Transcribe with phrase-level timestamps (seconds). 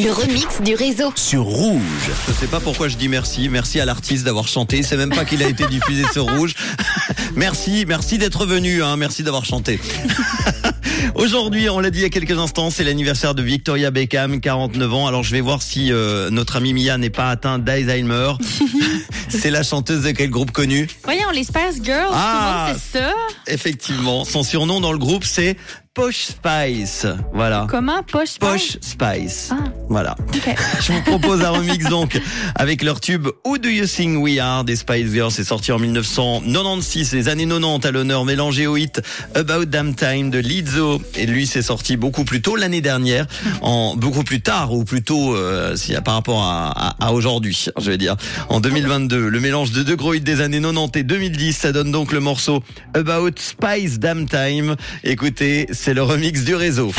[0.00, 1.12] du réseau.
[1.14, 1.82] sur Rouge.
[2.26, 3.50] Je sais pas pourquoi je dis merci.
[3.50, 4.82] Merci à l'artiste d'avoir chanté.
[4.82, 6.54] C'est même pas qu'il a été diffusé sur Rouge.
[7.36, 8.82] merci, merci d'être venu.
[8.82, 8.96] Hein.
[8.96, 9.78] Merci d'avoir chanté.
[11.14, 14.94] Aujourd'hui, on l'a dit il y a quelques instants, c'est l'anniversaire de Victoria Beckham, 49
[14.94, 15.06] ans.
[15.06, 18.32] Alors je vais voir si euh, notre ami Mia n'est pas atteint d'Alzheimer.
[19.28, 22.70] c'est la chanteuse de quel groupe connu Voyons, les Spice Girls, Ah.
[22.72, 23.12] le sait ça.
[23.48, 25.56] Effectivement, son surnom dans le groupe c'est
[25.92, 27.04] Posh Spice.
[27.34, 27.66] Voilà.
[27.68, 28.04] Comment?
[28.04, 29.50] Poche Posh Spice?
[29.50, 29.56] Ah.
[29.88, 30.14] Voilà.
[30.80, 32.16] Je vous propose un remix donc
[32.54, 35.32] avec leur tube Who Do You Think We Are des Spice Girls.
[35.32, 39.02] C'est sorti en 1996, les années 90 à l'honneur, mélangé au hit
[39.34, 41.02] About Damn Time de Lizzo.
[41.16, 43.26] Et lui, c'est sorti beaucoup plus tôt l'année dernière,
[43.60, 47.90] en beaucoup plus tard ou plutôt euh, si, par rapport à, à, à aujourd'hui, je
[47.90, 48.14] vais dire,
[48.48, 49.28] en 2022.
[49.28, 52.20] Le mélange de deux gros hits des années 90 et 2010, ça donne donc le
[52.20, 52.62] morceau
[52.94, 54.76] About Spice Damn Time.
[55.02, 56.88] Écoutez, c'est le remix du réseau.
[56.88, 56.98] This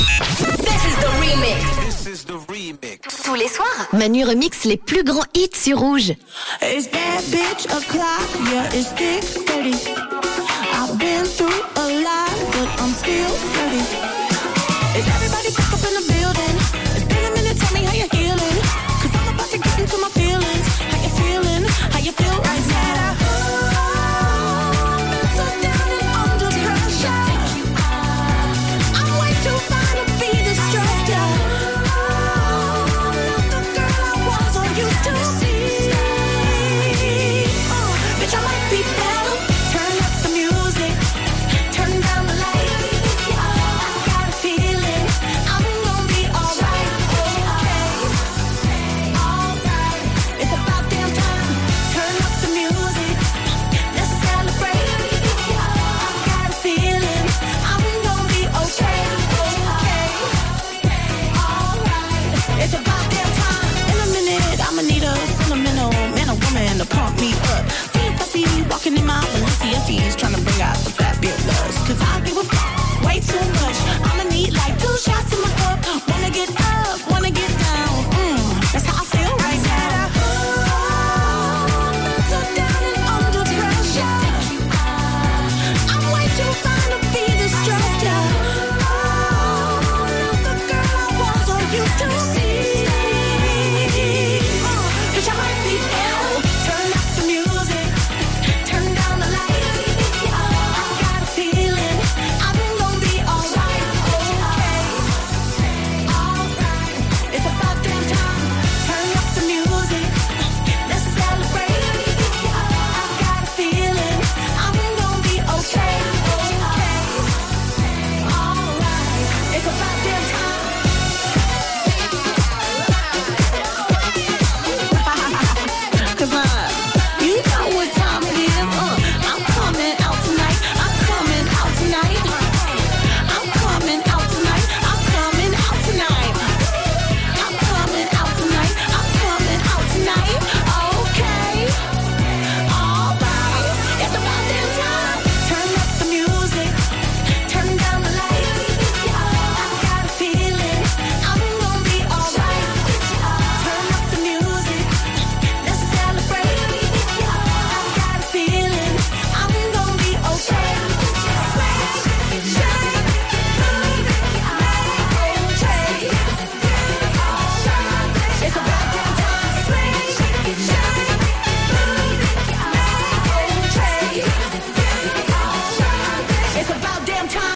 [2.07, 3.21] is the remix.
[3.23, 6.13] Tous les soirs, Manu remix les plus grands hits sur Rouge.
[6.63, 10.20] It's bad bitch o'clock, yeah, it's thick 30.